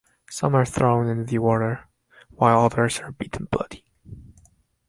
[0.31, 1.87] Some are thrown into the water,
[2.31, 3.85] while others are beaten bloody.